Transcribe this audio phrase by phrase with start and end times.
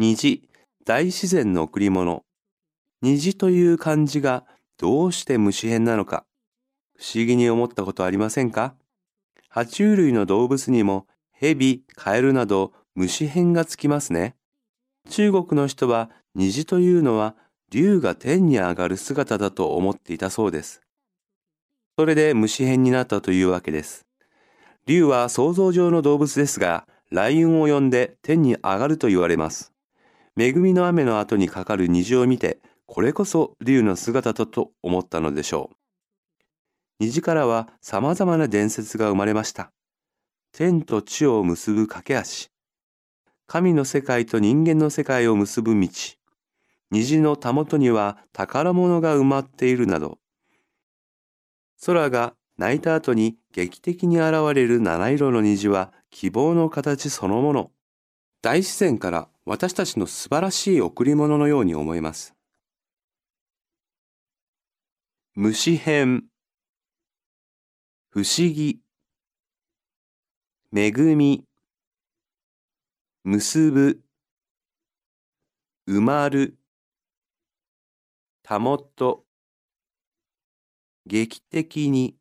[0.00, 0.48] 虹、
[0.84, 2.22] 大自然の贈り物。
[3.02, 4.44] 虹という漢字が
[4.78, 6.24] どうして虫編なのか、
[6.96, 8.76] 不思議に思ったことありませんか？
[9.52, 14.36] 爬虫類の動物にも蛇、カエルなど虫編がつきますね。
[15.10, 17.34] 中国の人は虹というのは
[17.72, 20.80] 竜が天に上がる姿だと思っていたそうです。
[21.98, 24.06] それで虫編になったというわけです。
[24.86, 29.72] 竜は想像上の動物ですが、雷雲を呼んで天に上がると言われます。
[30.38, 35.76] 恵みの雨の後にかかる虹を見て、これこそ竜の姿だと思ったのでしょう。
[37.00, 39.72] 虹からは様々な伝説が生まれました。
[40.52, 42.50] 天と地を結ぶ架け橋。
[43.48, 45.88] 神の世界と人間の世界を結ぶ道。
[46.92, 50.18] 虹のたもとには宝物が埋まっているなど。
[51.84, 57.72] 空が泣いた後に劇的に現れる七色の虹は希望の形そのもの。
[58.40, 62.34] 大自然から私たちの素晴らしい贈り物のように思えます。
[65.34, 66.24] 虫編。
[68.10, 68.82] 不思議。
[70.76, 71.46] 恵み。
[73.24, 74.02] 結ぶ。
[75.88, 76.58] 埋まる。
[78.42, 79.24] たもと。
[81.06, 82.18] 劇的に。